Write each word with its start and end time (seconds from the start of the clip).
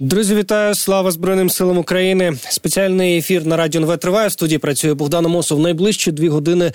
Друзі, 0.00 0.34
вітаю! 0.34 0.74
Слава 0.74 1.10
Збройним 1.10 1.50
силам 1.50 1.78
України! 1.78 2.32
Спеціальний 2.48 3.18
ефір 3.18 3.46
на 3.46 3.56
радіо 3.56 3.80
НВ 3.80 3.98
триває. 3.98 4.28
В 4.28 4.32
студії 4.32 4.58
працює 4.58 4.94
Богдан 4.94 5.26
Мосов. 5.26 5.60
Найближчі 5.60 6.12
дві 6.12 6.28
години 6.28 6.72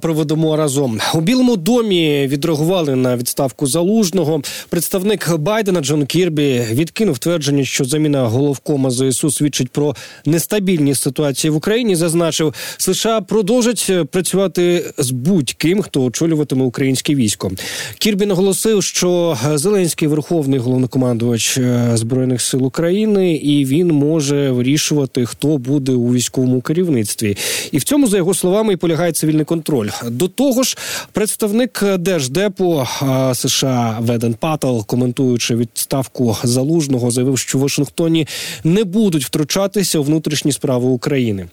проведемо 0.00 0.56
разом. 0.56 1.00
У 1.14 1.20
Білому 1.20 1.56
домі 1.56 2.26
відреагували 2.26 2.96
на 2.96 3.16
відставку 3.16 3.66
залужного. 3.66 4.42
Представник 4.68 5.36
Байдена 5.36 5.80
Джон 5.80 6.06
Кірбі 6.06 6.66
відкинув 6.70 7.18
твердження, 7.18 7.64
що 7.64 7.84
заміна 7.84 8.28
головкома 8.28 8.90
ЗСУ 8.90 9.30
свідчить 9.30 9.70
про 9.70 9.96
нестабільність 10.26 11.02
ситуації 11.02 11.50
в 11.50 11.56
Україні. 11.56 11.96
Зазначив, 11.96 12.54
США 12.76 13.20
продовжать 13.20 13.90
працювати 14.10 14.84
з 14.98 15.10
будь-ким, 15.10 15.82
хто 15.82 16.04
очолюватиме 16.04 16.64
українське 16.64 17.14
військо. 17.14 17.50
Кірбі 17.98 18.26
наголосив, 18.26 18.82
що 18.82 19.38
Зеленський 19.54 20.08
верховний 20.08 20.58
головнокомандувач 20.58 21.58
е, 21.58 21.90
збройних 21.94 22.40
сил 22.40 22.53
сил 22.54 22.66
України, 22.66 23.34
і 23.34 23.64
він 23.64 23.88
може 23.88 24.50
вирішувати, 24.50 25.26
хто 25.26 25.58
буде 25.58 25.92
у 25.92 26.12
військовому 26.12 26.60
керівництві. 26.60 27.36
І 27.72 27.78
в 27.78 27.84
цьому, 27.84 28.06
за 28.06 28.16
його 28.16 28.34
словами, 28.34 28.72
і 28.72 28.76
полягає 28.76 29.12
цивільний 29.12 29.44
контроль. 29.44 29.88
До 30.10 30.28
того 30.28 30.62
ж, 30.62 30.76
представник 31.12 31.84
держдепу 31.98 32.86
США 33.32 33.98
Веден 34.00 34.34
Пател, 34.34 34.86
коментуючи 34.86 35.56
відставку 35.56 36.36
залужного, 36.42 37.10
заявив, 37.10 37.38
що 37.38 37.58
в 37.58 37.60
Вашингтоні 37.60 38.26
не 38.64 38.84
будуть 38.84 39.24
втручатися 39.24 39.98
у 39.98 40.02
внутрішні 40.02 40.52
справи 40.52 40.88
України. 40.88 41.46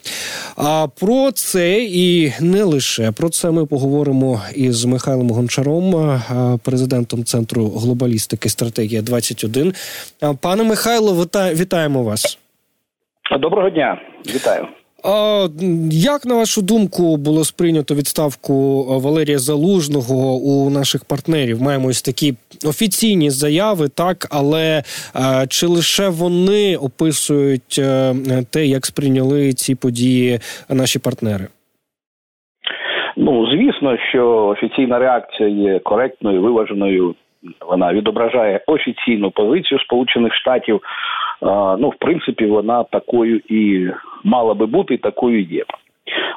А 0.55 0.88
про 0.99 1.32
це 1.32 1.84
і 1.84 2.34
не 2.40 2.63
лише 2.63 3.12
про 3.12 3.30
це 3.30 3.52
ми 3.52 3.66
поговоримо 3.66 4.41
із 4.55 4.86
Михайлом 4.86 5.30
Гончаром, 5.30 6.22
президентом 6.63 7.24
центру 7.24 7.70
глобалістики 7.70 8.49
стратегія 8.49 9.02
21 9.02 9.74
Пане 10.40 10.63
Михайло. 10.63 10.91
Михайло, 10.91 11.13
вітаємо 11.62 12.04
вас. 12.04 12.40
Доброго 13.40 13.70
дня, 13.70 13.98
вітаю. 14.26 14.68
А, 15.04 15.48
Як 15.91 16.26
на 16.26 16.35
вашу 16.35 16.62
думку 16.62 17.18
було 17.18 17.43
сприйнято 17.43 17.96
відставку 17.96 18.54
Валерія 18.99 19.38
Залужного 19.38 20.35
у 20.35 20.70
наших 20.70 21.01
партнерів? 21.05 21.62
Маємо 21.62 21.88
ось 21.88 22.01
такі 22.01 22.34
офіційні 22.66 23.29
заяви, 23.29 23.88
так 23.98 24.18
але 24.32 24.84
а, 25.13 25.48
чи 25.48 25.68
лише 25.68 26.10
вони 26.10 26.77
описують 26.77 27.79
а, 27.79 27.82
е, 27.82 28.44
те, 28.54 28.66
як 28.66 28.85
сприйняли 28.85 29.54
ці 29.54 29.76
події 29.76 30.40
наші 30.70 30.99
партнери? 30.99 31.48
Ну 33.18 33.48
звісно, 33.51 33.98
що 34.10 34.48
офіційна 34.48 34.99
реакція 34.99 35.49
є 35.49 35.79
коректною, 35.79 36.41
виваженою 36.41 37.16
вона 37.62 37.94
відображає 37.94 38.62
офіційну 38.68 39.32
позицію 39.32 39.80
Сполучених 39.80 40.36
Штатів. 40.36 40.82
Ну, 41.80 41.90
в 41.90 41.96
принципі, 42.00 42.46
вона 42.46 42.84
такою 42.84 43.42
і 43.50 43.90
мала 44.24 44.54
би 44.54 44.66
бути, 44.66 44.98
такою 44.98 45.42
є. 45.42 45.64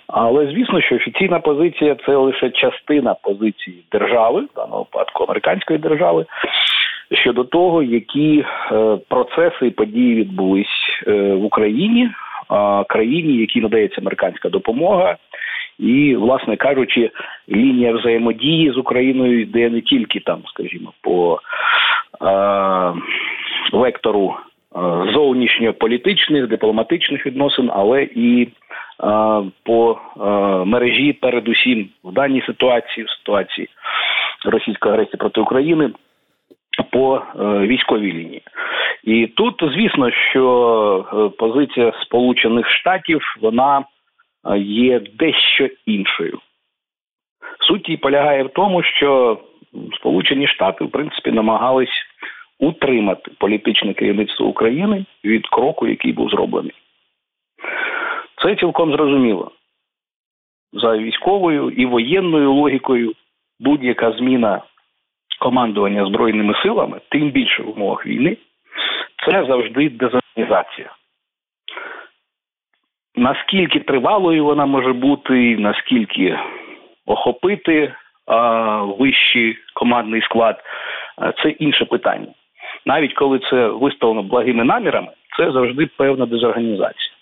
Але 0.07 0.47
звісно, 0.47 0.81
що 0.81 0.95
офіційна 0.95 1.41
позиція 1.41 1.97
це 2.07 2.17
лише 2.17 2.51
частина 2.51 3.15
позиції 3.15 3.85
держави, 3.93 4.41
в 4.41 4.57
даному 4.57 4.79
випадку 4.79 5.25
американської 5.25 5.79
держави, 5.79 6.27
щодо 7.13 7.45
того, 7.45 7.83
які 7.83 8.45
е, 8.73 8.99
процеси 9.09 9.67
і 9.67 9.71
події 9.71 10.15
відбулись 10.15 11.03
е, 11.07 11.13
в 11.33 11.45
Україні, 11.45 12.11
країні, 12.89 13.37
якій 13.37 13.61
надається 13.61 14.01
американська 14.01 14.49
допомога, 14.49 15.17
і, 15.79 16.17
власне 16.17 16.57
кажучи, 16.57 17.11
лінія 17.49 17.93
взаємодії 17.93 18.71
з 18.71 18.77
Україною 18.77 19.41
йде 19.41 19.71
не 19.71 19.81
тільки 19.81 20.21
там, 20.21 20.43
скажімо, 20.47 20.93
по 21.01 21.41
е, 22.23 22.93
вектору 23.73 24.37
е, 24.37 24.79
зовнішньополітичних, 25.13 26.49
дипломатичних 26.49 27.27
відносин, 27.27 27.71
але 27.73 28.03
і 28.03 28.43
е, 28.43 28.49
по 29.65 29.99
е, 30.17 30.25
мережі, 30.65 31.13
передусім 31.13 31.89
в 32.05 32.13
даній 32.13 32.43
ситуації, 32.47 33.07
в 33.07 33.11
ситуації 33.11 33.69
російської 34.45 34.95
агресії 34.95 35.17
проти 35.19 35.41
України. 35.41 35.91
По 36.91 37.17
е, 37.17 37.23
військовій 37.59 38.13
лінії, 38.13 38.43
і 39.05 39.27
тут 39.27 39.55
звісно, 39.75 40.11
що 40.11 41.07
е, 41.13 41.39
позиція 41.39 41.93
Сполучених 42.03 42.71
Штатів 42.71 43.21
вона 43.41 43.85
є 44.57 45.01
дещо 45.01 45.69
іншою. 45.87 46.39
Суть 47.61 47.89
її 47.89 47.97
полягає 47.97 48.43
в 48.43 48.49
тому, 48.49 48.83
що 48.83 49.41
Сполучені 49.99 50.47
Штати 50.47 50.85
в 50.85 50.91
принципі 50.91 51.33
намагались 51.33 52.07
утримати 52.59 53.31
політичне 53.39 53.95
керівництво 53.95 54.47
України 54.47 55.05
від 55.25 55.47
кроку, 55.47 55.87
який 55.87 56.13
був 56.13 56.31
зроблений. 56.31 56.73
Це 58.43 58.57
цілком 58.57 58.93
зрозуміло. 58.93 59.51
За 60.73 60.97
військовою 60.97 61.71
і 61.71 61.87
воєнною 61.87 62.53
логікою 62.53 63.15
будь-яка 63.61 64.13
зміна 64.13 64.63
командування 65.41 66.07
Збройними 66.07 66.55
силами, 66.63 67.01
тим 67.09 67.31
більше 67.31 67.63
в 67.63 67.71
умовах 67.71 68.07
війни, 68.07 68.37
це 69.27 69.47
завжди 69.47 69.89
дезорганізація. 69.89 70.91
Наскільки 73.17 73.81
тривалою 73.81 74.45
вона 74.45 74.67
може 74.67 74.93
бути, 74.93 75.57
наскільки 75.59 76.39
охопити 77.07 77.93
вищий 78.99 79.57
командний 79.75 80.23
склад, 80.23 80.63
це 81.43 81.49
інше 81.49 81.85
питання. 81.85 82.29
Навіть 82.87 83.15
коли 83.15 83.39
це 83.39 83.67
виставлено 83.69 84.23
благими 84.23 84.65
намірами, 84.65 85.09
це 85.37 85.53
завжди 85.53 85.87
певна 85.97 86.27
дезорганізація. 86.27 87.15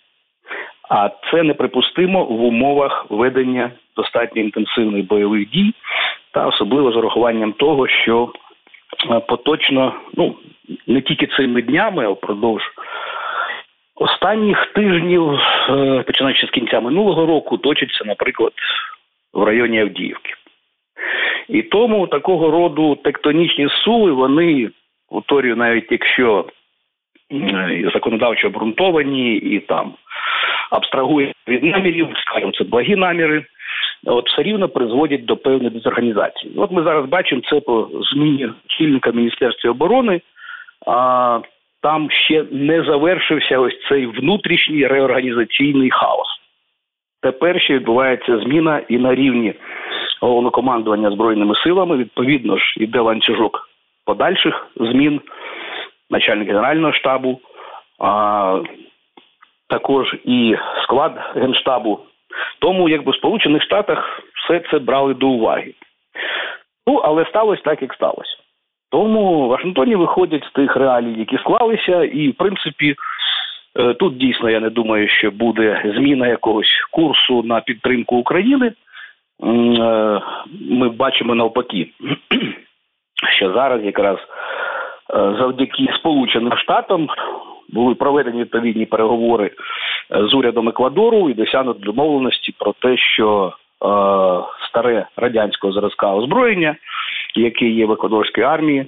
А 0.91 1.10
це 1.30 1.42
неприпустимо 1.42 2.24
в 2.24 2.42
умовах 2.44 3.06
ведення 3.10 3.70
достатньо 3.97 4.42
інтенсивних 4.42 5.06
бойових 5.06 5.50
дій, 5.50 5.74
та 6.32 6.47
особливо 6.47 6.92
з 6.92 6.97
урахуванням 6.97 7.53
того, 7.53 7.88
що 7.88 8.32
поточно, 9.28 9.94
ну 10.14 10.34
не 10.86 11.00
тільки 11.00 11.26
цими 11.26 11.62
днями, 11.62 12.04
а 12.04 12.09
впродовж 12.09 12.62
останніх 13.94 14.66
тижнів, 14.66 15.32
е, 15.32 16.03
починаючи 16.06 16.47
з 16.47 16.50
кінця 16.50 16.80
минулого 16.80 17.26
року, 17.26 17.58
точиться, 17.58 18.04
наприклад, 18.04 18.53
в 19.32 19.44
районі 19.44 19.80
Авдіївки. 19.80 20.34
І 21.48 21.62
тому 21.62 22.06
такого 22.06 22.50
роду 22.50 22.94
тектонічні 22.94 23.69
сули, 23.84 24.12
вони 24.12 24.70
повторюю, 25.10 25.56
навіть 25.56 25.92
якщо 25.92 26.44
законодавчо 27.94 28.47
обґрунтовані 28.47 29.36
і 29.36 29.60
там 29.60 29.94
абстрагує 30.70 31.32
від 31.48 31.64
намірів, 31.64 32.09
скажімо, 32.26 32.53
це 32.53 32.64
благі 32.64 32.97
наміри, 32.97 33.44
от 34.06 34.28
все 34.28 34.42
рівно 34.42 34.69
призводять 34.69 35.24
до 35.24 35.36
певної 35.36 35.70
дезорганізації. 35.70 36.53
От 36.56 36.72
ми 36.72 36.82
зараз 36.82 37.06
бачимо 37.06 37.42
це 37.50 37.60
по 37.60 37.88
зміні 38.12 38.48
чільника 38.66 39.10
Міністерства 39.10 39.70
оборони. 39.70 40.20
А 40.86 41.41
там 41.82 42.10
ще 42.10 42.44
не 42.50 42.84
завершився 42.84 43.59
ось 43.59 43.75
цей 43.88 44.06
внутрішній 44.06 44.87
реорганізаційний 44.87 45.91
хаос. 45.91 46.28
Тепер 47.22 47.60
ще 47.60 47.75
відбувається 47.75 48.38
зміна 48.38 48.82
і 48.88 48.98
на 48.98 49.15
рівні 49.15 49.54
головнокомандування 50.21 51.10
збройними 51.10 51.54
силами. 51.54 51.97
Відповідно 51.97 52.59
ж, 52.59 52.75
іде 52.76 53.00
ланцюжок 53.00 53.69
подальших 54.04 54.66
змін, 54.76 55.21
начальник 56.10 56.48
генерального 56.48 56.92
штабу, 56.92 57.41
а 57.98 58.62
також 59.69 60.16
і 60.25 60.56
склад 60.82 61.32
генштабу. 61.34 62.00
Тому, 62.59 62.88
якби 62.88 63.12
в 63.12 63.16
Сполучених 63.16 63.62
Штатах 63.62 64.21
все 64.34 64.60
це 64.71 64.78
брали 64.78 65.15
до 65.15 65.28
уваги. 65.28 65.75
Ну, 66.87 66.97
але 66.97 67.26
сталося 67.26 67.62
так, 67.62 67.82
як 67.82 67.94
сталося. 67.94 68.41
Тому 68.92 69.48
Вашингтоні 69.48 69.97
виходять 69.97 70.44
з 70.44 70.53
тих 70.53 70.76
реалій, 70.76 71.19
які 71.19 71.38
склалися, 71.38 72.04
і 72.04 72.28
в 72.28 72.34
принципі. 72.34 72.94
Е, 73.78 73.94
тут 73.94 74.16
дійсно 74.16 74.50
я 74.50 74.60
не 74.60 74.71
думаю, 74.71 75.09
що 75.09 75.30
буде 75.30 75.92
зміна 75.97 76.28
якогось 76.28 76.86
курсу 76.91 77.42
на 77.42 77.60
підтримку 77.60 78.16
України. 78.16 78.66
Е, 78.66 78.74
ми 80.71 80.89
бачимо 80.89 81.34
навпаки, 81.34 81.89
що 83.36 83.53
зараз 83.53 83.84
якраз 83.84 84.16
е, 84.18 84.24
завдяки 85.39 85.89
Сполученим 85.98 86.59
Штатам 86.59 87.09
були 87.68 87.94
проведені 87.94 88.41
відповідні 88.41 88.86
переговори 88.86 89.50
з 90.10 90.34
урядом 90.34 90.68
Еквадору 90.68 91.30
і 91.30 91.34
досягнуто 91.34 91.80
домовленості 91.80 92.54
про 92.59 92.72
те, 92.72 92.97
що 92.97 93.53
старе 94.68 95.06
радянського 95.16 95.72
зразка 95.72 96.15
озброєння 96.15 96.77
який 97.34 97.74
є 97.74 97.86
в 97.86 97.92
еквадорській 97.92 98.42
армії, 98.42 98.86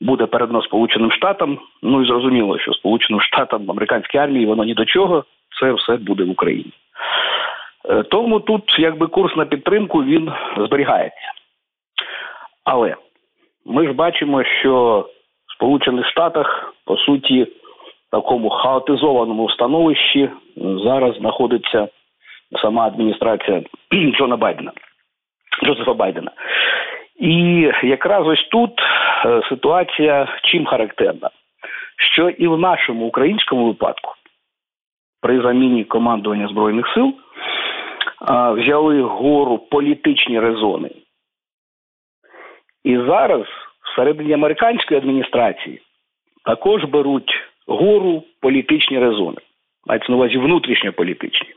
буде 0.00 0.26
передано 0.26 0.62
Сполученим 0.62 1.12
Штатам. 1.12 1.58
Ну 1.82 2.02
і 2.02 2.06
зрозуміло, 2.06 2.58
що 2.58 2.72
Сполученим 2.72 3.20
Штатам 3.20 3.70
американській 3.70 4.18
армії 4.18 4.46
воно 4.46 4.64
ні 4.64 4.74
до 4.74 4.84
чого, 4.84 5.24
це 5.60 5.72
все 5.72 5.96
буде 5.96 6.24
в 6.24 6.30
Україні. 6.30 6.72
Е, 7.88 8.02
тому 8.02 8.40
тут 8.40 8.78
якби 8.78 9.06
курс 9.06 9.36
на 9.36 9.44
підтримку 9.44 10.04
він 10.04 10.32
зберігається. 10.58 11.32
Але 12.64 12.96
ми 13.66 13.86
ж 13.86 13.92
бачимо, 13.92 14.44
що 14.44 15.06
в 15.46 15.52
Сполучених 15.52 16.08
Штатах 16.08 16.74
по 16.84 16.96
суті 16.96 17.42
в 17.42 18.10
такому 18.10 18.50
хаотизованому 18.50 19.50
становищі 19.50 20.30
зараз 20.56 21.16
знаходиться 21.16 21.88
сама 22.62 22.86
адміністрація 22.86 23.62
Джона 24.16 24.36
Байдена, 24.36 24.72
Джозефа 25.64 25.94
Байдена. 25.94 26.30
І 27.20 27.70
якраз 27.82 28.26
ось 28.26 28.48
тут 28.50 28.70
е, 28.80 29.42
ситуація 29.48 30.38
чим 30.42 30.66
характерна, 30.66 31.30
що 32.14 32.28
і 32.28 32.48
в 32.48 32.58
нашому 32.58 33.06
українському 33.06 33.66
випадку 33.66 34.14
при 35.22 35.42
заміні 35.42 35.84
командування 35.84 36.48
збройних 36.48 36.86
сил 36.94 37.14
взяли 38.30 39.02
гору 39.02 39.58
політичні 39.58 40.40
резони. 40.40 40.90
І 42.84 42.96
зараз 42.96 43.46
всередині 43.92 44.32
американської 44.32 45.00
адміністрації 45.00 45.80
також 46.44 46.84
беруть 46.84 47.32
гору 47.66 48.22
політичні 48.40 48.98
резони, 48.98 49.38
мається 49.86 50.12
на 50.12 50.16
увазі 50.16 50.38
внутрішньополітичні. 50.38 51.48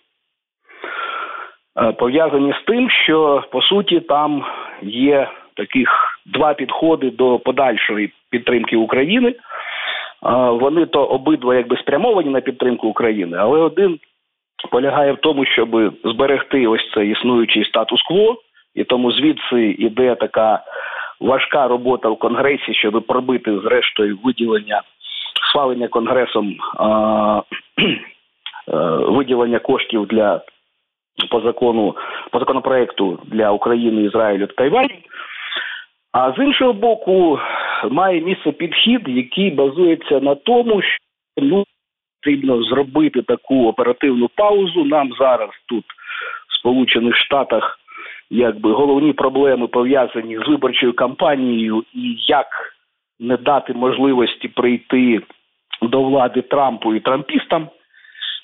Пов'язані 2.00 2.54
з 2.54 2.66
тим, 2.66 2.90
що 2.90 3.44
по 3.52 3.62
суті 3.62 4.00
там 4.00 4.46
є 4.82 5.30
таких 5.56 6.20
два 6.26 6.54
підходи 6.54 7.10
до 7.10 7.40
подальшої 7.40 8.14
підтримки 8.30 8.76
України. 8.76 9.36
Вони 10.52 10.86
то 10.86 11.04
обидва 11.06 11.56
якби 11.56 11.78
спрямовані 11.78 12.30
на 12.30 12.42
підтримку 12.42 12.88
України, 12.88 13.38
але 13.40 13.60
один 13.60 14.00
полягає 14.72 15.12
в 15.12 15.18
тому, 15.18 15.46
щоб 15.46 15.94
зберегти 16.04 16.68
ось 16.68 16.92
цей 16.94 17.12
існуючий 17.12 17.66
статус-кво, 17.66 18.38
і 18.76 18.84
тому 18.84 19.12
звідси 19.12 19.76
іде 19.80 20.16
така 20.16 20.64
важка 21.20 21.68
робота 21.68 22.10
в 22.10 22.20
конгресі, 22.20 22.74
щоб 22.74 23.06
пробити 23.08 23.60
зрештою 23.60 24.20
виділення 24.24 24.82
схвалення 25.50 25.88
конгресом 25.88 26.56
а, 26.78 27.42
виділення 29.08 29.60
коштів 29.60 30.06
для 30.06 30.42
по 31.30 31.42
закону 31.42 31.96
по 32.32 32.40
законопроекту 32.40 33.20
для 33.26 33.52
України, 33.52 34.04
Ізраїлю 34.04 34.48
та 34.48 34.54
Тайваню. 34.54 34.96
А 36.14 36.32
з 36.32 36.44
іншого 36.44 36.74
боку, 36.74 37.40
має 37.90 38.22
місце 38.22 38.52
підхід, 38.52 39.02
який 39.08 39.52
базується 39.52 40.20
на 40.20 40.36
тому, 40.36 40.82
що 40.82 40.98
ну, 41.38 41.64
потрібно 42.22 42.64
зробити 42.64 43.22
таку 43.22 43.68
оперативну 43.68 44.30
паузу. 44.36 44.86
Нам 44.86 45.14
зараз 45.20 45.50
тут 45.68 45.84
в 46.50 46.60
Сполучених 46.60 47.18
Штатах 47.18 47.80
якби 48.30 48.74
головні 48.74 49.14
проблеми 49.14 49.68
пов'язані 49.68 50.38
з 50.38 50.48
виборчою 50.48 50.94
кампанією 50.94 51.84
і 51.94 52.16
як 52.28 52.48
не 53.20 53.38
дати 53.38 53.74
можливості 53.74 54.48
прийти 54.48 55.22
до 55.82 56.04
влади 56.04 56.42
Трампу 56.42 56.96
і 56.96 57.00
Трампістам. 57.00 57.70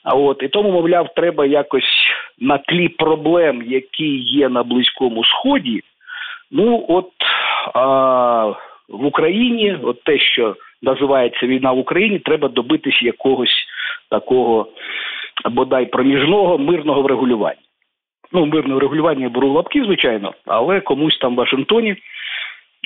А 0.03 0.15
от 0.15 0.43
і 0.43 0.47
тому, 0.47 0.71
мовляв, 0.71 1.13
треба 1.15 1.45
якось 1.45 2.07
на 2.39 2.57
тлі 2.57 2.89
проблем, 2.89 3.63
які 3.65 4.17
є 4.17 4.49
на 4.49 4.63
Близькому 4.63 5.23
Сході. 5.23 5.81
Ну 6.51 6.85
от 6.87 7.11
а, 7.73 8.53
в 8.89 9.05
Україні, 9.05 9.77
от 9.83 10.03
те, 10.03 10.19
що 10.19 10.55
називається 10.81 11.47
війна 11.47 11.71
в 11.71 11.77
Україні, 11.77 12.19
треба 12.19 12.47
добитись 12.47 13.01
якогось 13.01 13.65
такого 14.09 14.67
бодай 15.45 15.85
проміжного 15.85 16.57
мирного 16.57 17.01
врегулювання. 17.01 17.61
Ну, 18.31 18.45
мирне 18.45 18.75
врегулювання 18.75 19.23
я 19.23 19.29
беру 19.29 19.51
лапки, 19.51 19.83
звичайно, 19.83 20.33
але 20.45 20.79
комусь 20.81 21.17
там 21.17 21.33
в 21.33 21.37
Вашингтоні 21.37 21.95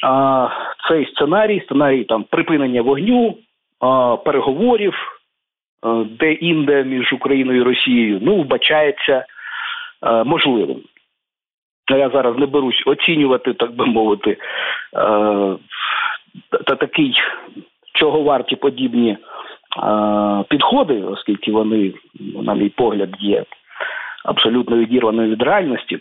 а, 0.04 0.50
цей 0.90 1.06
сценарій, 1.06 1.62
сценарій 1.66 2.04
там 2.04 2.24
припинення 2.24 2.82
вогню, 2.82 3.38
а, 3.80 4.18
переговорів, 4.18 4.94
а, 5.82 6.04
де 6.20 6.34
інде 6.34 6.84
між 6.84 7.14
Україною 7.14 7.62
і 7.62 7.64
Росією, 7.64 8.20
ну, 8.22 8.36
вбачається 8.36 9.26
а, 10.02 10.24
можливим. 10.24 10.82
Я 11.98 12.10
зараз 12.10 12.38
не 12.38 12.46
берусь 12.46 12.84
оцінювати, 12.86 13.54
так 13.54 13.76
би 13.76 13.86
мовити, 13.86 14.38
та 16.66 16.76
такий, 16.76 17.14
чого 17.94 18.22
варті 18.22 18.56
подібні 18.56 19.18
підходи, 20.50 21.02
оскільки 21.02 21.52
вони, 21.52 21.94
на 22.20 22.54
мій 22.54 22.70
погляд, 22.70 23.10
є 23.20 23.44
абсолютно 24.26 24.78
відірваною 24.78 25.32
від 25.32 25.42
реальності. 25.42 26.00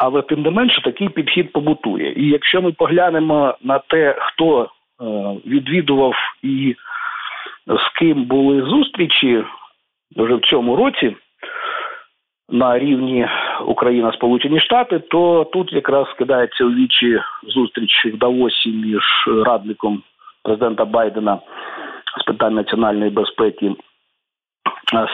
Але 0.00 0.22
тим 0.22 0.42
не 0.42 0.50
менше 0.50 0.82
такий 0.82 1.08
підхід 1.08 1.52
побутує. 1.52 2.12
І 2.16 2.28
якщо 2.28 2.62
ми 2.62 2.72
поглянемо 2.72 3.54
на 3.62 3.78
те, 3.78 4.16
хто 4.18 4.62
е, 4.62 4.68
відвідував 5.46 6.14
і 6.42 6.76
з 7.66 7.98
ким 7.98 8.24
були 8.24 8.62
зустрічі 8.62 9.44
вже 10.16 10.34
в 10.34 10.40
цьому 10.40 10.76
році 10.76 11.16
на 12.48 12.78
рівні 12.78 13.28
Україна 13.66 14.12
Сполучені 14.12 14.60
Штати, 14.60 14.98
то 14.98 15.44
тут 15.52 15.72
якраз 15.72 16.06
скидається 16.10 16.64
у 16.64 16.70
вічі 16.70 17.20
зустріч 17.42 18.06
в 18.06 18.18
Давосі 18.18 18.68
між 18.68 19.02
радником 19.46 20.02
президента 20.42 20.84
Байдена 20.84 21.38
з 22.20 22.24
питань 22.24 22.54
національної 22.54 23.10
безпеки 23.10 23.66
е, 23.66 23.74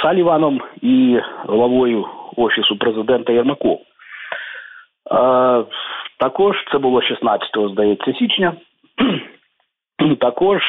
Саліваном 0.03 0.61
і 0.83 1.21
главою 1.49 2.07
офісу 2.37 2.77
президента 2.77 3.33
Єрмаков. 3.33 3.81
Е, 5.13 5.65
також 6.19 6.57
це 6.73 6.79
було 6.79 7.03
16 7.03 7.49
здається 7.73 8.13
січня. 8.13 8.53
Також 10.21 10.63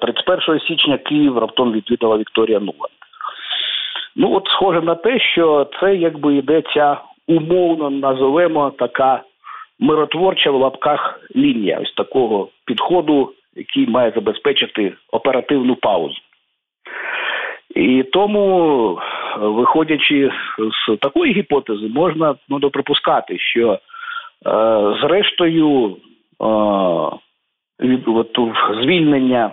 31 0.00 0.56
е, 0.56 0.60
січня 0.60 0.98
Київ 0.98 1.38
раптом 1.38 1.72
відвідала 1.72 2.16
Вікторія 2.16 2.58
Нуланд. 2.58 2.99
Ну 4.16 4.34
от 4.34 4.46
схоже 4.46 4.80
на 4.80 4.94
те, 4.94 5.20
що 5.20 5.66
це 5.80 5.96
якби 5.96 6.34
йде 6.34 6.62
ця 6.74 7.00
умовно 7.28 7.90
назовемо 7.90 8.70
така 8.70 9.22
миротворча 9.78 10.50
в 10.50 10.54
лапках 10.54 11.20
лінія 11.36 11.78
ось 11.82 11.94
такого 11.94 12.48
підходу, 12.66 13.32
який 13.56 13.86
має 13.86 14.10
забезпечити 14.10 14.92
оперативну 15.12 15.76
паузу. 15.76 16.18
І 17.74 18.02
тому, 18.02 18.98
виходячи 19.38 20.32
з 20.58 20.96
такої 20.96 21.32
гіпотези, 21.32 21.88
можна 21.88 22.34
ну, 22.48 22.58
доприпускати, 22.58 23.38
що 23.38 23.72
е, 23.72 23.78
зрештою 25.02 25.86
е, 25.88 25.96
від 27.80 28.08
от, 28.08 28.38
звільнення 28.82 29.50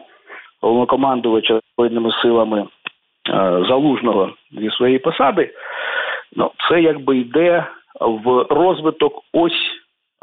головнокомандувача 0.62 1.60
збройними 1.74 2.12
силами 2.22 2.68
залужного 3.68 4.34
зі 4.52 4.70
своєї 4.70 5.00
посади, 5.00 5.54
ну 6.36 6.52
це 6.70 6.82
якби 6.82 7.18
йде 7.18 7.66
в 8.00 8.46
розвиток 8.50 9.24
ось 9.34 9.52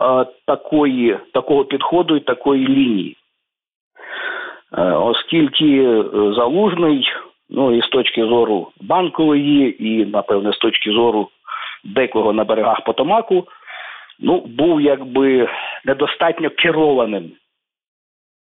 е, 0.03 0.27
такої, 0.47 1.19
такого 1.33 1.65
підходу 1.65 2.17
і 2.17 2.21
такої 2.21 2.69
лінії. 2.69 3.17
Е, 4.79 4.83
оскільки 4.83 5.85
е, 5.85 6.05
залужний 6.13 7.09
Ну 7.51 7.77
і 7.77 7.83
з 7.83 7.89
точки 7.89 8.25
зору 8.25 8.69
банкової, 8.81 9.87
і 9.89 10.07
напевне 10.07 10.53
з 10.53 10.59
точки 10.59 10.91
зору 10.91 11.29
декого 11.85 12.33
на 12.33 12.45
берегах 12.45 12.85
Потомаку, 12.85 13.45
ну 14.21 14.41
був 14.41 14.81
якби 14.81 15.49
недостатньо 15.85 16.51
керованим 16.51 17.33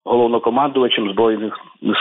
головнокомандувачем 0.06 1.12
збройних 1.12 1.54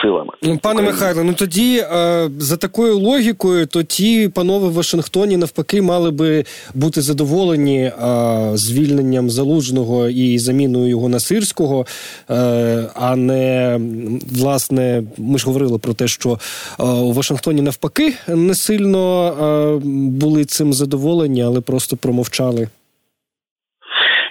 силами. 0.03 0.31
Ну, 0.43 0.59
пане 0.63 0.83
Михайло, 0.83 1.25
ну 1.25 1.35
тоді 1.35 1.79
е, 1.79 2.31
за 2.39 2.57
такою 2.57 2.99
логікою, 2.99 3.67
то 3.67 3.83
ті 3.83 4.29
панове 4.29 4.69
в 4.69 4.73
Вашингтоні 4.73 5.37
навпаки 5.37 5.83
мали 5.83 6.11
би 6.11 6.45
бути 6.75 7.01
задоволені 7.01 7.79
е, 7.79 7.93
звільненням 8.55 9.31
залужного 9.31 10.09
і 10.09 10.39
заміною 10.39 10.89
його 10.89 11.09
на 11.09 11.21
сирського, 11.21 11.87
е, 12.31 12.91
а 12.95 13.17
не 13.17 13.81
власне, 14.33 15.03
ми 15.19 15.39
ж 15.39 15.47
говорили 15.47 15.79
про 15.79 15.95
те, 15.95 16.09
що 16.09 16.39
у 16.79 17.13
Вашингтоні 17.13 17.63
навпаки 17.63 18.15
не 18.29 18.55
сильно 18.55 19.81
були 20.21 20.45
цим 20.45 20.73
задоволені, 20.73 21.43
але 21.43 21.61
просто 21.61 21.97
промовчали. 21.97 22.69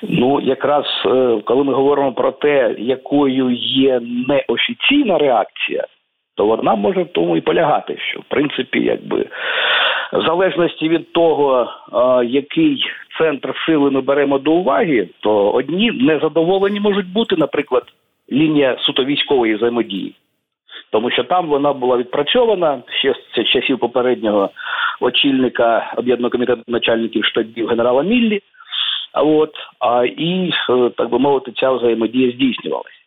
Ну, 0.04 0.42
якраз 0.42 0.86
е, 1.06 1.42
коли 1.46 1.64
ми 1.64 1.74
говоримо 1.74 2.14
про 2.14 2.32
те, 2.32 2.76
якою 2.80 3.52
є 3.62 4.02
неофіційна 4.28 5.18
реакція, 5.18 5.86
то 6.36 6.46
вона 6.46 6.76
може 6.76 7.04
в 7.04 7.08
тому 7.08 7.38
і 7.38 7.42
полягати, 7.42 7.98
що 7.98 8.20
в 8.20 8.24
принципі, 8.24 8.80
якби 8.80 9.26
в 10.14 10.22
залежності 10.26 10.90
від 10.90 11.14
того, 11.14 11.70
який 12.26 12.84
центр 13.18 13.54
сили 13.66 13.92
ми 13.92 14.02
беремо 14.02 14.38
до 14.38 14.52
уваги, 14.52 15.10
то 15.20 15.52
одні 15.52 15.92
незадоволені 15.92 16.80
можуть 16.80 17.14
бути, 17.14 17.36
наприклад, 17.36 17.84
лінія 18.32 18.78
суто 18.80 19.04
військової 19.04 19.56
взаємодії. 19.56 20.16
Тому 20.92 21.12
що 21.12 21.24
там 21.24 21.48
вона 21.48 21.74
була 21.74 21.98
відпрацьована 21.98 22.82
ще 23.00 23.14
з 23.14 23.44
часів 23.44 23.80
попереднього 23.80 24.50
очільника 25.00 25.94
об'єднаного 25.98 26.32
комітету 26.32 26.62
начальників 26.68 27.26
штабів 27.26 27.68
генерала 27.68 28.04
Міллі. 28.04 28.42
От, 29.14 29.52
а 29.80 30.06
і, 30.06 30.54
е, 30.70 30.90
так 30.98 31.10
би 31.10 31.20
мовити, 31.20 31.52
ця 31.52 31.72
взаємодія 31.72 32.32
здійснювалася. 32.32 33.02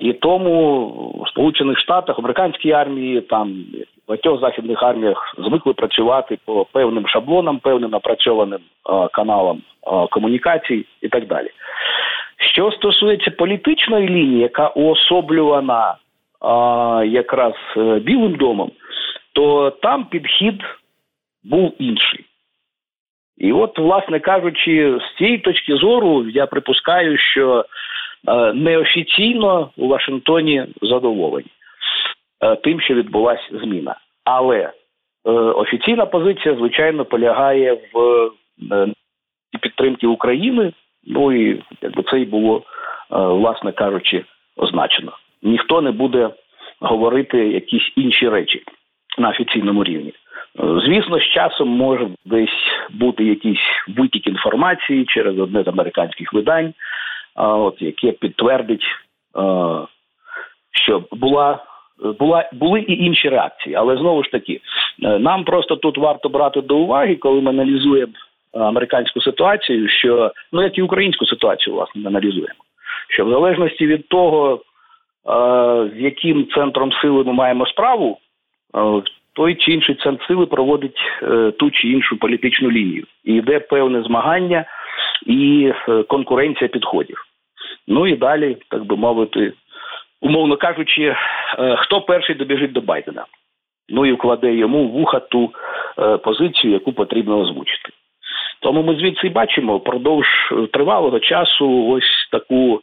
І 0.00 0.12
тому 0.12 0.86
в 1.24 1.28
Сполучених 1.28 1.78
Штатах, 1.78 2.18
американській 2.18 2.72
армії, 2.72 3.20
там 3.20 3.52
в 3.52 4.08
багатьох 4.08 4.40
західних 4.40 4.82
арміях 4.82 5.34
звикли 5.38 5.72
працювати 5.72 6.38
по 6.44 6.64
певним 6.64 7.08
шаблонам, 7.08 7.58
певним 7.58 7.90
напрацьованим 7.90 8.60
а, 8.84 9.08
каналам 9.08 9.62
а, 9.86 10.06
комунікацій 10.06 10.86
і 11.00 11.08
так 11.08 11.26
далі. 11.26 11.48
Що 12.52 12.70
стосується 12.70 13.30
політичної 13.30 14.08
лінії, 14.08 14.40
яка 14.40 14.68
уособлювана 14.68 15.94
а, 16.40 17.04
якраз 17.06 17.54
е, 17.76 17.98
Білим 17.98 18.34
домом, 18.34 18.70
то 19.32 19.70
там 19.70 20.04
підхід 20.04 20.60
був 21.44 21.74
інший. 21.78 22.24
І 23.42 23.52
от, 23.52 23.78
власне 23.78 24.20
кажучи, 24.20 24.98
з 25.00 25.18
цієї 25.18 25.38
точки 25.38 25.76
зору 25.76 26.28
я 26.28 26.46
припускаю, 26.46 27.18
що 27.18 27.64
е, 28.28 28.52
неофіційно 28.52 29.70
у 29.76 29.88
Вашингтоні 29.88 30.66
задоволені 30.82 31.48
е, 32.44 32.56
тим, 32.56 32.80
що 32.80 32.94
відбулася 32.94 33.42
зміна. 33.50 33.96
Але 34.24 34.58
е, 34.58 34.72
офіційна 35.30 36.06
позиція, 36.06 36.54
звичайно, 36.54 37.04
полягає 37.04 37.78
в 37.92 38.30
підтримці 39.60 40.06
України. 40.06 40.72
Ну 41.06 41.32
і 41.32 41.62
якби 41.82 42.02
це 42.02 42.18
й 42.20 42.24
було, 42.24 42.62
власне 43.10 43.72
кажучи, 43.72 44.24
означено. 44.56 45.12
Ніхто 45.42 45.80
не 45.80 45.90
буде 45.90 46.30
говорити 46.80 47.48
якісь 47.48 47.92
інші 47.96 48.28
речі 48.28 48.62
на 49.18 49.28
офіційному 49.28 49.84
рівні. 49.84 50.12
Звісно, 50.58 51.18
з 51.18 51.22
часом 51.22 51.68
може 51.68 52.08
десь 52.24 52.50
бути 52.90 53.24
якийсь 53.24 53.60
витік 53.96 54.26
інформації 54.26 55.04
через 55.04 55.38
одне 55.38 55.62
з 55.62 55.68
американських 55.68 56.32
видань, 56.32 56.74
от 57.36 57.82
яке 57.82 58.12
підтвердить, 58.12 58.84
що 60.72 61.04
була 61.12 61.58
була 62.18 62.50
були 62.52 62.80
і 62.80 63.04
інші 63.04 63.28
реакції. 63.28 63.74
Але 63.74 63.96
знову 63.96 64.24
ж 64.24 64.30
таки, 64.30 64.60
е, 65.02 65.18
нам 65.18 65.44
просто 65.44 65.76
тут 65.76 65.98
варто 65.98 66.28
брати 66.28 66.60
до 66.60 66.76
уваги, 66.76 67.16
коли 67.16 67.40
ми 67.40 67.50
аналізуємо 67.50 68.12
американську 68.52 69.20
ситуацію, 69.20 69.88
що 69.88 70.32
ну 70.52 70.62
як 70.62 70.78
і 70.78 70.82
українську 70.82 71.26
ситуацію, 71.26 71.76
власне, 71.76 72.00
ми 72.02 72.08
аналізуємо, 72.08 72.60
що 73.08 73.24
в 73.24 73.30
залежності 73.30 73.86
від 73.86 74.08
того, 74.08 74.60
з 75.94 75.96
яким 75.96 76.48
центром 76.54 76.92
сили 76.92 77.24
ми 77.24 77.32
маємо 77.32 77.66
справу 77.66 78.18
той 79.34 79.54
чи 79.54 79.72
інший 79.72 79.94
центр 79.94 80.24
сили 80.26 80.46
проводить 80.46 80.98
е, 81.22 81.50
ту 81.50 81.70
чи 81.70 81.88
іншу 81.88 82.18
політичну 82.18 82.70
лінію, 82.70 83.06
і 83.24 83.34
йде 83.34 83.60
певне 83.60 84.02
змагання 84.02 84.64
і 85.26 85.72
е, 85.88 86.02
конкуренція 86.02 86.68
підходів. 86.68 87.24
Ну 87.88 88.06
і 88.06 88.16
далі, 88.16 88.56
так 88.68 88.84
би 88.84 88.96
мовити, 88.96 89.52
умовно 90.20 90.56
кажучи, 90.56 91.02
е, 91.02 91.16
хто 91.76 92.00
перший 92.00 92.34
добіжить 92.34 92.72
до 92.72 92.80
Байдена, 92.80 93.24
ну 93.88 94.06
і 94.06 94.12
вкладе 94.12 94.54
йому 94.54 94.88
в 94.88 94.90
вуха 94.90 95.20
ту 95.20 95.52
позицію, 96.24 96.72
яку 96.72 96.92
потрібно 96.92 97.38
озвучити. 97.38 97.88
Тому 98.62 98.82
ми 98.82 98.96
звідси 98.96 99.28
бачимо 99.28 99.76
впродовж 99.76 100.26
тривалого 100.72 101.20
часу 101.20 101.88
ось 101.88 102.28
таку 102.30 102.80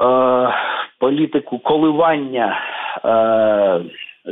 е, 0.00 0.54
політику 0.98 1.58
коливання. 1.58 2.60
Е, 3.04 3.80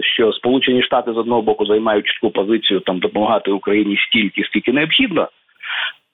що 0.00 0.32
Сполучені 0.32 0.82
Штати 0.82 1.12
з 1.12 1.16
одного 1.16 1.42
боку 1.42 1.66
займають 1.66 2.06
чітку 2.06 2.30
позицію 2.30 2.80
там 2.80 2.98
допомагати 2.98 3.50
Україні 3.50 3.96
стільки, 3.96 4.44
скільки 4.44 4.72
необхідно, 4.72 5.28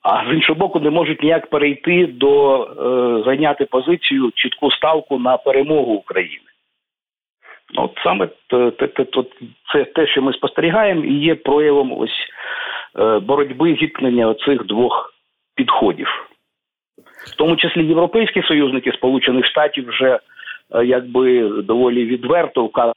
а 0.02 0.30
з 0.30 0.34
іншого 0.34 0.58
боку, 0.58 0.80
не 0.80 0.90
можуть 0.90 1.22
ніяк 1.22 1.50
перейти 1.50 2.06
до 2.06 2.62
е, 2.62 3.24
зайняти 3.24 3.64
позицію 3.64 4.30
чітку 4.34 4.70
ставку 4.70 5.18
на 5.18 5.36
перемогу 5.36 5.92
України. 5.92 6.44
От 7.76 7.98
саме 8.04 8.28
те, 8.48 8.70
те, 8.70 8.86
те, 8.86 9.06
це 9.72 9.84
те, 9.84 10.06
що 10.06 10.22
ми 10.22 10.32
спостерігаємо, 10.32 11.04
і 11.04 11.14
є 11.14 11.34
проявом 11.34 11.92
ось 11.98 12.28
е, 12.98 13.18
боротьби 13.18 13.76
зіткнення 13.80 14.28
оцих 14.28 14.66
двох 14.66 15.14
підходів. 15.54 16.26
В 17.32 17.36
тому 17.36 17.56
числі 17.56 17.86
європейські 17.86 18.42
союзники 18.42 18.92
Сполучених 18.92 19.46
Штатів 19.46 19.88
вже 19.88 20.18
е, 20.74 20.84
якби 20.84 21.48
доволі 21.48 22.04
відверто 22.04 22.64
вказують 22.64 22.96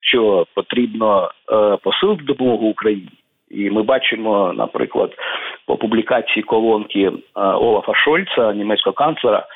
що 0.00 0.46
потрібно 0.54 1.30
е, 1.52 1.76
посилити 1.76 2.22
допомогу 2.24 2.66
Україні. 2.66 3.10
І 3.50 3.70
ми 3.70 3.82
бачимо, 3.82 4.52
наприклад, 4.56 5.12
по 5.66 5.76
публікації 5.76 6.42
колонки 6.42 7.00
е, 7.00 7.12
Олафа 7.34 7.94
Шольца, 7.94 8.52
німецького 8.52 8.94
канцлера, 8.94 9.46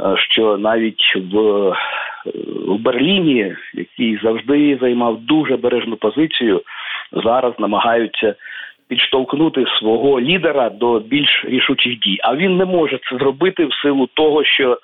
е, 0.00 0.16
що 0.16 0.58
навіть 0.58 1.16
в 1.32 1.72
в 2.66 2.78
Берліні, 2.78 3.56
який 3.74 4.18
завжди 4.22 4.78
займав 4.80 5.20
дуже 5.20 5.56
бережну 5.56 5.96
позицію, 5.96 6.62
зараз 7.12 7.54
намагаються 7.58 8.34
підштовхнути 8.88 9.64
свого 9.78 10.20
лідера 10.20 10.70
до 10.70 11.00
більш 11.00 11.44
рішучих 11.44 11.98
дій. 11.98 12.18
А 12.22 12.36
він 12.36 12.56
не 12.56 12.64
може 12.64 12.98
це 13.10 13.16
зробити 13.16 13.64
в 13.64 13.74
силу 13.74 14.08
того, 14.14 14.44
що 14.44 14.78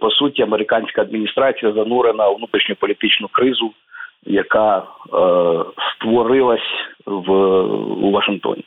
по 0.00 0.10
суті 0.10 0.42
американська 0.42 1.02
адміністрація 1.02 1.72
занурена 1.72 2.28
у 2.28 2.36
внутрішньополітичну 2.36 3.28
кризу, 3.32 3.70
яка 4.26 4.78
е, 4.78 4.82
створилась 5.96 6.60
в 7.06 7.32
у 8.06 8.10
Вашингтоні. 8.10 8.64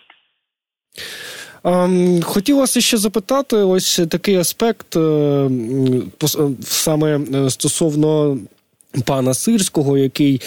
Хотів 1.64 2.24
хотілося 2.24 2.82
ще 2.82 2.98
запитати, 2.98 3.56
ось 3.56 4.08
такий 4.12 4.36
аспект 4.36 4.96
е, 4.96 5.50
саме 6.62 7.20
стосовно 7.50 8.38
Пана 9.08 9.34
Сирського, 9.34 9.98
який 9.98 10.42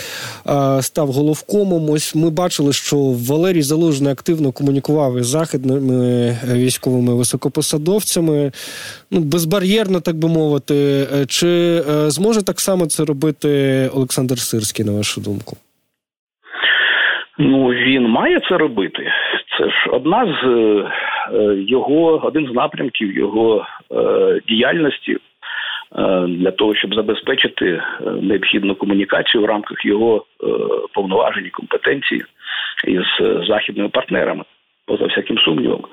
а, 0.45 0.83
став 0.83 1.09
головкомом. 1.09 1.91
Ось 1.91 2.15
ми 2.15 2.31
бачили, 2.31 2.73
що 2.73 2.97
Валерій 3.31 3.63
Залужний 3.63 4.13
активно 4.13 4.53
комунікував 4.53 5.19
із 5.19 5.27
західними 5.27 6.31
військовими 6.53 7.15
високопосадовцями, 7.15 8.53
ну 9.11 9.21
безбар'єрно, 9.21 10.01
так 10.01 10.17
би 10.17 10.29
мовити. 10.29 10.75
Е, 11.15 11.27
чи 11.27 11.49
е, 11.49 12.11
зможе 12.11 12.45
так 12.45 12.61
само 12.61 12.87
це 12.87 13.05
робити 13.05 13.49
Олександр 13.95 14.39
Сирський, 14.39 14.85
на 14.85 14.93
вашу 14.93 15.21
думку? 15.21 15.57
Ну 17.39 17.69
він 17.69 18.03
має 18.03 18.41
це 18.49 18.59
робити. 18.59 19.13
Це 19.59 19.65
ж 19.65 19.91
одна 19.93 20.39
з 20.43 20.47
е, 20.47 21.55
його 21.55 22.21
один 22.25 22.49
з 22.51 22.55
напрямків 22.55 23.17
його 23.17 23.67
е, 23.93 24.41
діяльності. 24.49 25.17
Е, 25.97 26.27
для 26.27 26.51
того, 26.51 26.75
щоб 26.75 26.95
забезпечити 26.95 27.67
е, 27.67 27.83
необхідну 28.23 28.75
комунікацію 28.75 29.43
в 29.43 29.47
рамках 29.47 29.85
його 29.85 30.17
е, 30.17 30.47
повноважень 30.95 31.47
і 31.47 31.51
компетенції 31.51 32.25
із 32.87 33.05
західними 33.47 33.89
партнерами, 33.89 34.45
поза 34.87 35.07
всяким 35.07 35.39
сумнівом. 35.39 35.85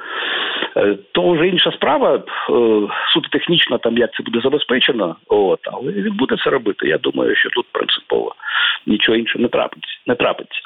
То 1.12 1.32
вже 1.32 1.48
інша 1.48 1.72
справа, 1.72 2.24
суто 3.14 3.30
технічно, 3.32 3.78
там 3.78 3.98
як 3.98 4.14
це 4.14 4.24
буде 4.24 4.40
забезпечено, 4.44 5.16
от 5.28 5.60
але 5.64 5.92
він 5.92 6.14
буде 6.14 6.36
це 6.44 6.50
робити. 6.50 6.88
Я 6.88 6.98
думаю, 6.98 7.36
що 7.36 7.50
тут 7.50 7.66
принципово 7.72 8.36
нічого 8.86 9.18
іншого 9.18 9.42
не 9.42 9.48
трапиться. 9.48 9.90
Не 10.08 10.16
трапиться. 10.16 10.60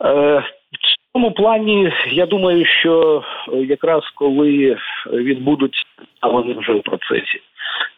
В 0.00 1.12
цьому 1.12 1.32
плані 1.32 1.92
я 2.10 2.26
думаю, 2.26 2.66
що 2.66 3.22
якраз 3.52 4.02
коли 4.14 4.76
відбудуть, 5.12 5.86
а 6.20 6.28
вони 6.28 6.54
вже 6.54 6.72
в 6.72 6.82
процесі 6.82 7.40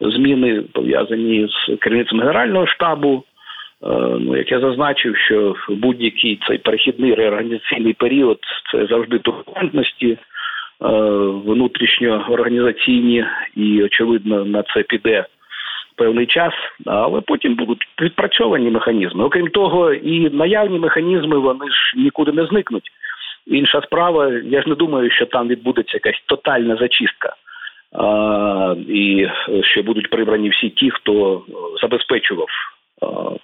зміни 0.01 0.63
пов'язані 0.73 1.49
з 1.49 1.77
керівництвом 1.77 2.21
генерального 2.21 2.67
штабу. 2.67 3.25
Е, 3.83 3.89
ну, 4.21 4.37
як 4.37 4.53
я 4.53 4.61
зазначив, 4.61 5.17
що 5.17 5.55
будь-який 5.69 6.41
цей 6.49 6.59
перехідний 6.59 7.15
реорганізаційний 7.15 7.93
період 7.93 8.39
це 8.73 8.87
завжди 8.87 9.19
турбулентності 9.19 10.11
е, 10.13 10.19
внутрішньоорганізаційні, 11.47 13.25
і 13.57 13.83
очевидно 13.83 14.45
на 14.45 14.63
це 14.63 14.83
піде 14.83 15.27
певний 15.97 16.27
час, 16.27 16.53
але 16.87 17.21
потім 17.21 17.55
будуть 17.55 17.89
відпрацьовані 18.01 18.71
механізми. 18.71 19.25
Окрім 19.25 19.49
того, 19.49 19.93
і 19.93 20.31
наявні 20.31 20.79
механізми 20.79 21.39
вони 21.39 21.67
ж 21.71 21.93
нікуди 21.97 22.33
не 22.33 22.47
зникнуть. 22.47 22.91
Інша 23.47 23.83
справа, 23.83 24.29
я 24.29 24.63
ж 24.63 24.69
не 24.69 24.75
думаю, 24.75 25.11
що 25.11 25.27
там 25.27 25.49
відбудеться 25.49 25.97
якась 26.05 26.23
тотальна 26.27 26.77
зачистка 26.77 27.35
і 28.89 29.29
ще 29.63 29.83
будуть 29.83 30.11
прибрані 30.11 30.49
всі 30.49 30.71
ті, 30.71 30.91
хто 30.91 31.43
забезпечував 31.83 32.49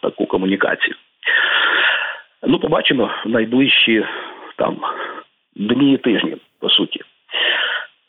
таку 0.00 0.26
комунікацію. 0.26 0.94
Ну, 2.46 2.58
побачимо 2.58 3.10
в 3.24 3.28
найближчі 3.28 4.04
там 4.56 4.76
дні 5.56 5.94
і 5.94 5.96
тижні, 5.96 6.36
по 6.60 6.70
суті. 6.70 7.00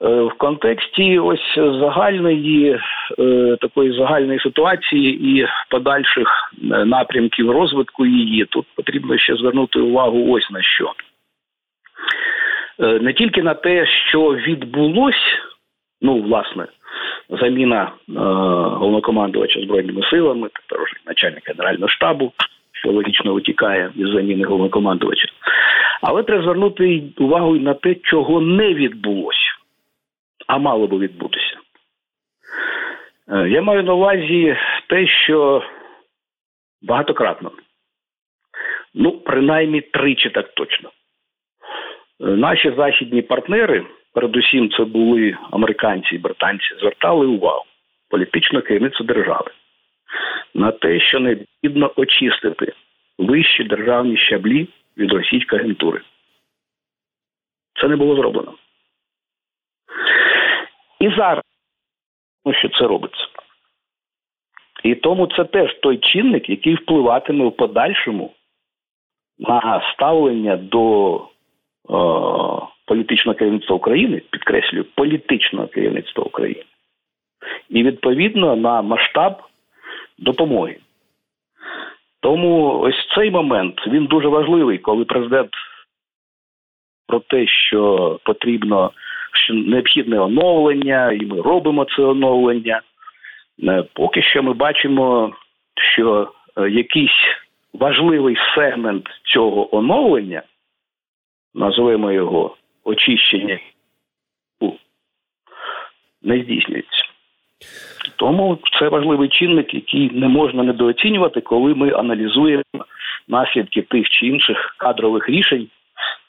Е, 0.04 0.22
в 0.22 0.34
контексті 0.34 1.20
ось 1.20 1.56
загальної 1.56 2.80
е, 3.20 3.58
такої 3.62 3.98
загальної 3.98 4.40
ситуації 4.40 5.40
і 5.40 5.48
подальших 5.70 6.54
е, 6.54 6.86
напрямків 6.86 7.52
розвитку 7.52 8.06
її 8.06 8.46
тут 8.46 8.66
потрібно 8.76 9.18
ще 9.18 9.36
звернути 9.36 9.80
увагу 9.80 10.34
ось 10.34 10.52
на 10.52 10.62
що. 10.62 10.92
Не 12.80 13.14
тільки 13.14 13.44
на 13.44 13.54
те, 13.54 13.86
що 13.86 14.22
відбулось 14.22 15.40
ну 16.04 16.22
власне 16.22 16.68
заміна 17.30 17.84
е, 17.84 17.92
головнокомандувача 18.78 19.62
збройними 19.62 20.02
силами, 20.10 20.50
тепер 20.54 20.84
уже 20.84 20.94
начальник 21.06 21.48
генерального 21.48 21.90
штабу, 21.90 22.32
що 22.72 22.92
логічно 22.92 23.34
витікає 23.34 23.92
із 23.96 24.10
заміни 24.10 24.44
головнокомандувача. 24.44 25.28
Але 26.02 26.24
треба 26.24 26.44
звернути 26.44 27.04
увагу 27.18 27.56
на 27.56 27.74
те, 27.74 27.96
чого 27.96 28.42
не 28.42 28.74
відбулося, 28.74 29.58
а 30.48 30.58
мало 30.58 30.88
би 30.88 30.98
відбутися. 30.98 31.58
Е, 33.32 33.50
я 33.50 33.62
маю 33.62 33.84
на 33.84 33.94
увазі 33.94 34.58
те, 34.90 35.08
що 35.08 35.64
багатократно, 36.82 37.52
ну, 38.94 39.12
принаймні 39.12 39.82
тричі 39.82 40.30
так 40.30 40.54
точно. 40.54 40.90
Е, 42.22 42.26
наші 42.26 42.74
західні 42.78 43.22
партнери, 43.22 43.86
передусім, 44.14 44.70
це 44.70 44.84
були 44.84 45.38
американці 45.52 46.16
і 46.16 46.18
британці, 46.18 46.76
звертали 46.80 47.26
увагу 47.26 47.64
політичне 48.10 48.62
керівництво 48.62 49.06
держави 49.06 49.52
на 50.54 50.72
те, 50.72 51.00
що 51.00 51.20
необхідно 51.20 51.92
очистити 51.96 52.74
вищі 53.18 53.64
державні 53.64 54.18
щаблі 54.18 54.68
від 54.98 55.12
російської 55.12 55.62
агентури. 55.62 56.02
Це 57.82 57.88
не 57.88 57.96
було 57.96 58.16
зроблено. 58.16 58.54
І 61.00 61.10
зараз, 61.18 61.44
ну, 62.46 62.54
що 62.54 62.70
це 62.70 62.88
робиться. 62.88 63.28
І 64.84 64.96
тому 64.96 65.28
це 65.28 65.44
теж 65.44 65.74
той 65.74 65.98
чинник, 65.98 66.50
який 66.50 66.76
впливатиме 66.76 67.46
в 67.46 67.56
подальшому 67.56 68.34
на 69.40 69.92
ставлення 69.94 70.58
до 70.58 71.16
е, 71.18 71.24
політичного 72.94 73.38
керівництва 73.38 73.76
України, 73.76 74.22
підкреслюю, 74.30 74.86
політичного 74.96 75.68
керівництва 75.68 76.24
України, 76.24 76.64
і 77.70 77.84
відповідно 77.84 78.56
на 78.56 78.82
масштаб 78.82 79.42
допомоги. 80.18 80.78
Тому 82.22 82.80
ось 82.80 83.08
цей 83.16 83.32
момент 83.32 83.76
він 83.88 84.06
дуже 84.06 84.28
важливий, 84.28 84.78
коли 84.78 85.06
президент 85.06 85.50
про 87.08 87.20
те, 87.20 87.48
що 87.48 88.20
потрібно 88.24 88.92
що 89.34 89.54
необхідне 89.54 90.20
оновлення, 90.20 91.12
і 91.12 91.26
ми 91.26 91.42
робимо 91.42 91.86
це 91.86 92.02
оновлення. 92.02 92.82
Е, 93.64 93.84
поки 93.94 94.22
що 94.22 94.44
ми 94.44 94.54
бачимо, 94.54 95.36
що 95.96 96.32
е, 96.58 96.70
якийсь 96.70 97.22
важливий 97.74 98.38
сегмент 98.56 99.06
цього 99.24 99.76
оновлення, 99.78 100.42
називаємо 101.56 102.12
його 102.12 102.56
очищення, 102.84 103.60
не 106.22 106.44
здійснюється. 106.44 107.04
Тому 108.16 108.58
це 108.80 108.90
важливий 108.90 109.30
чинник, 109.30 109.74
який 109.74 110.10
не 110.10 110.28
можна 110.28 110.64
недооцінювати, 110.64 111.42
коли 111.42 111.76
ми 111.76 111.92
аналізуємо 111.92 112.64
наслідки 113.28 113.82
тих 113.82 114.10
чи 114.10 114.28
інших 114.28 114.76
кадрових 114.78 115.30
рішень, 115.30 115.68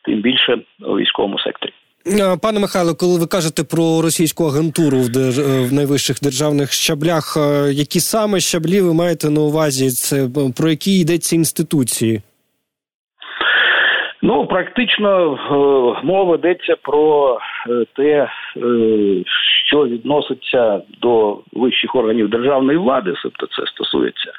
тим 0.04 0.20
більше 0.20 0.58
у 0.80 0.96
військовому 0.96 1.38
секторі. 1.38 1.72
Е, 2.06 2.36
пане 2.36 2.60
Михайло, 2.60 2.94
коли 2.94 3.18
ви 3.18 3.26
кажете 3.26 3.64
про 3.64 4.02
російську 4.02 4.44
агентуру 4.44 4.98
в, 4.98 5.08
держ... 5.08 5.38
Е, 5.38 5.42
в 5.42 5.72
найвищих 5.72 6.20
державних 6.20 6.72
щаблях, 6.72 7.36
е, 7.36 7.72
які 7.72 8.00
саме 8.00 8.40
щаблі 8.40 8.80
ви 8.80 8.94
маєте 8.94 9.30
на 9.30 9.40
увазі? 9.40 9.90
Це 9.90 10.28
про 10.56 10.70
які 10.70 11.00
йдеться 11.00 11.36
інституції? 11.36 12.22
Ну, 14.26 14.46
практично 14.46 15.38
мова 16.02 16.34
йдеться 16.34 16.76
про 16.82 17.38
те, 17.96 18.28
що 19.66 19.86
відноситься 19.86 20.82
до 21.00 21.38
вищих 21.52 21.94
органів 21.94 22.28
державної 22.28 22.78
влади, 22.78 23.14
тобто 23.22 23.46
це 23.46 23.66
стосується 23.66 24.32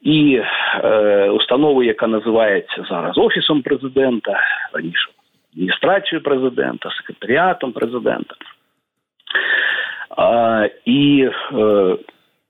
і 0.00 0.42
е, 0.84 1.30
установи, 1.30 1.86
яка 1.86 2.06
називається 2.06 2.84
зараз 2.90 3.18
офісом 3.18 3.62
президента, 3.62 4.40
раніше 4.72 5.08
адміністрацією 5.52 6.22
президента, 6.22 6.90
секретаріатом 6.90 7.72
президента. 7.72 8.34
І 10.84 11.28
е, 11.52 11.96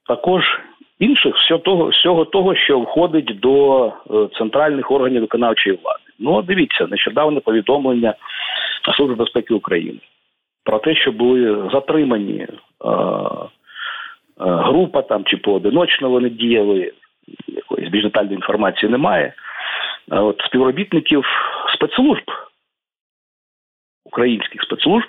також 0.09 0.43
інших 0.99 1.37
всього 1.37 1.61
того, 1.61 1.89
всього 1.89 2.25
того, 2.25 2.55
що 2.55 2.79
входить 2.81 3.41
до 3.41 3.87
е, 3.87 3.93
центральних 4.39 4.91
органів 4.91 5.21
виконавчої 5.21 5.79
влади. 5.83 6.06
Ну, 6.19 6.43
дивіться, 6.43 6.87
нещодавне 6.87 7.41
повідомлення 7.41 8.15
Служби 8.97 9.15
безпеки 9.15 9.55
України 9.55 9.99
про 10.67 10.79
те, 10.79 10.95
що 10.95 11.13
були 11.13 11.71
затримані 11.73 12.41
е, 12.41 12.49
е, 12.49 12.49
група 14.39 15.03
там 15.03 15.25
чи 15.25 15.37
поодиночно 15.37 16.11
вони 16.11 16.31
діяли, 16.31 16.93
якоїсь 17.49 17.91
більш 17.91 18.05
детальної 18.05 18.35
інформації 18.35 18.93
немає. 18.93 19.35
От 20.11 20.41
співробітників 20.47 21.25
спецслужб 21.75 22.25
українських 24.05 24.63
спецслужб, 24.63 25.09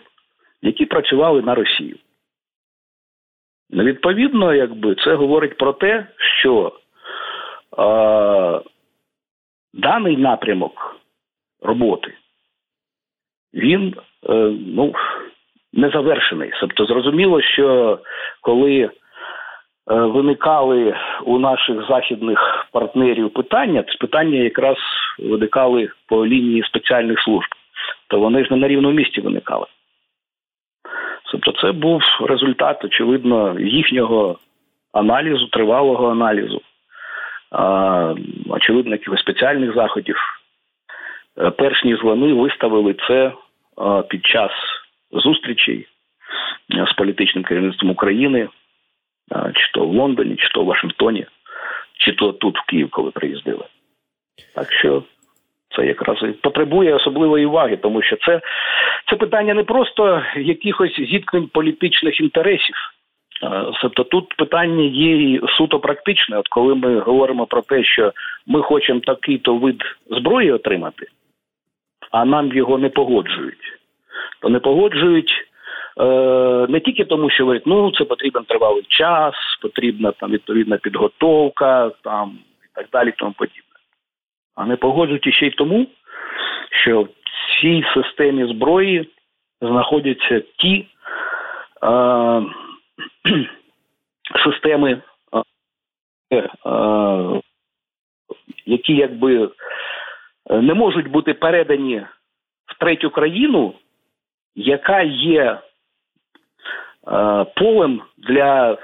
які 0.61 0.85
працювали 0.85 1.41
на 1.41 1.55
Росію. 1.55 1.95
Ну, 3.69 3.83
відповідно, 3.83 4.53
якби 4.53 4.95
це 4.95 5.15
говорить 5.15 5.57
про 5.57 5.73
те, 5.73 6.07
що 6.39 6.71
е, 7.79 8.61
даний 9.77 10.17
напрямок 10.17 10.95
роботи 11.61 12.13
він 13.53 13.95
е, 14.29 14.33
ну, 14.67 14.93
не 15.73 15.89
завершений. 15.89 16.51
Тобто, 16.59 16.85
зрозуміло, 16.85 17.41
що 17.41 17.99
коли 18.41 18.79
е, 18.81 18.89
виникали 19.87 20.95
у 21.23 21.39
наших 21.39 21.87
західних 21.87 22.67
партнерів 22.71 23.33
питання, 23.33 23.83
це 23.83 23.97
питання 23.99 24.37
якраз 24.37 24.77
виникали 25.19 25.89
по 26.07 26.25
лінії 26.27 26.63
спеціальних 26.63 27.21
служб 27.21 27.49
то 28.07 28.19
вони 28.19 28.43
ж 28.45 28.51
не 28.51 28.57
на 28.57 28.67
рівному 28.67 28.93
місці 28.93 29.21
виникали. 29.21 29.65
Тобто, 31.31 31.51
це 31.51 31.71
був 31.71 32.01
результат, 32.21 32.85
очевидно, 32.85 33.59
їхнього 33.59 34.39
аналізу, 34.93 35.47
тривалого 35.47 36.09
аналізу, 36.09 36.61
очевидно, 38.49 38.91
якихось 38.91 39.19
спеціальних 39.19 39.75
заходів. 39.75 40.17
Е, 41.37 41.49
перш 41.51 41.83
ніж 41.83 42.03
вони 42.03 42.33
виставили 42.33 42.95
це 43.07 43.31
під 44.09 44.25
час 44.25 44.51
зустрічей 45.11 45.87
е, 46.75 46.85
з 46.91 46.93
політичним 46.93 47.43
керівництвом 47.43 47.91
України, 47.91 48.49
чи 49.55 49.71
то 49.73 49.85
в 49.85 49.93
Лондоні, 49.93 50.35
чи 50.35 50.49
то 50.49 50.63
в 50.63 50.65
Вашингтоні, 50.65 51.25
чи 51.99 52.11
то 52.11 52.31
тут 52.31 52.57
в 52.57 52.65
Київ, 52.65 52.89
коли 52.89 53.11
приїздили. 53.11 53.65
Так 54.55 54.73
що 54.73 55.03
це 55.75 55.85
якраз 55.85 56.17
і 56.23 56.27
потребує 56.27 56.95
особливої 56.95 57.45
уваги, 57.45 57.77
тому 57.77 58.01
що 58.01 58.15
це 58.15 58.41
це 59.09 59.15
питання 59.15 59.53
не 59.53 59.63
просто 59.63 60.23
якихось 60.35 60.95
зіткнень 60.95 61.47
політичних 61.47 62.19
інтересів. 62.19 62.75
Тобто 63.81 64.03
тут 64.03 64.33
питання 64.37 64.83
є 64.83 65.39
суто 65.57 65.79
практичне. 65.79 66.37
От 66.37 66.47
коли 66.47 66.75
ми 66.75 66.99
говоримо 66.99 67.45
про 67.45 67.61
те, 67.61 67.83
що 67.83 68.11
ми 68.47 68.61
хочемо 68.61 68.99
такий-то 68.99 69.55
вид 69.55 69.81
зброї 70.09 70.51
отримати, 70.51 71.07
а 72.11 72.25
нам 72.25 72.53
його 72.53 72.77
не 72.77 72.89
погоджують, 72.89 73.79
то 74.41 74.49
не 74.49 74.59
погоджують 74.59 75.31
е, 75.99 76.05
не 76.69 76.79
тільки 76.79 77.05
тому, 77.05 77.29
що 77.29 77.43
говорять, 77.43 77.65
ну 77.65 77.91
це 77.91 78.03
потрібен 78.03 78.43
тривалий 78.43 78.85
час, 78.87 79.35
потрібна 79.61 80.11
там 80.11 80.31
відповідна 80.31 80.77
підготовка, 80.77 81.91
там 82.03 82.31
і 82.63 82.67
так 82.75 82.85
далі, 82.91 83.13
тому 83.17 83.33
подібне 83.37 83.67
а 84.57 84.65
не 84.65 84.75
погоджують 84.75 85.33
ще 85.33 85.47
й 85.47 85.51
тому, 85.51 85.87
що 86.83 87.01
в 87.01 87.09
цій 87.61 87.83
системі 87.93 88.45
зброї 88.45 89.09
знаходяться 89.61 90.41
ті 90.57 90.87
е, 91.83 92.41
системи, 94.43 95.01
е, 96.31 96.37
е, 96.37 97.41
які 98.65 98.95
якби 98.95 99.49
не 100.49 100.73
можуть 100.73 101.07
бути 101.07 101.33
передані 101.33 102.05
в 102.65 102.79
третю 102.79 103.09
країну, 103.09 103.73
яка 104.55 105.01
є. 105.01 105.59
Е, 107.11 107.45
полем 107.55 108.01
для 108.17 108.73
е, 108.73 108.77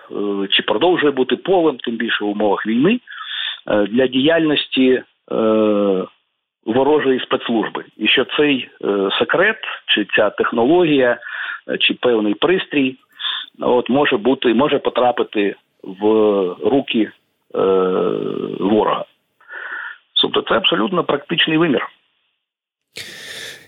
чи 0.50 0.64
продовжує 0.64 1.12
бути 1.12 1.36
полем, 1.36 1.78
тим 1.78 1.96
більше 1.96 2.24
в 2.24 2.28
умовах 2.28 2.68
війни, 2.68 3.00
е, 3.68 3.88
для 3.88 4.08
діяльності 4.08 5.04
Е, 5.32 6.06
ворожої 6.66 7.20
спецслужби, 7.20 7.86
і 7.98 8.08
що 8.08 8.26
цей 8.38 8.70
е, 8.86 9.10
секрет, 9.20 9.58
чи 9.88 10.08
ця 10.16 10.30
технологія, 10.30 11.18
е, 11.68 11.78
чи 11.78 11.94
певний 11.94 12.34
пристрій, 12.34 12.96
от 13.60 13.90
може 13.90 14.18
бути, 14.18 14.54
може 14.54 14.80
потрапити 14.80 15.56
в 15.84 16.04
руки 16.66 17.10
е, 17.56 17.60
ворога. 18.60 19.06
Тобто 20.22 20.42
це 20.42 20.56
абсолютно 20.56 21.04
практичний 21.04 21.58
вимір. 21.58 21.88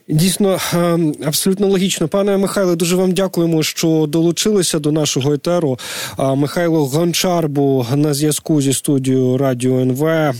Дійсно, 0.07 0.57
ем, 0.73 1.13
абсолютно 1.27 1.67
логічно. 1.67 2.07
Пане 2.07 2.37
Михайле, 2.37 2.75
дуже 2.75 2.95
вам 2.95 3.11
дякуємо, 3.11 3.63
що 3.63 4.05
долучилися 4.07 4.79
до 4.79 4.91
нашого 4.91 5.33
етеру. 5.33 5.77
Михайло 6.35 6.85
Гончар 6.85 7.47
був 7.47 7.97
на 7.97 8.13
зв'язку 8.13 8.61
зі 8.61 8.73
студією 8.73 9.37
Радіо 9.37 9.79
НВ. 9.79 10.35